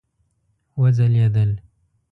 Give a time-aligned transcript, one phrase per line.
[0.79, 1.51] وځلیدل